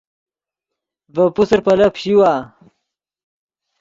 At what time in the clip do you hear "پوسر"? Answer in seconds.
1.35-1.59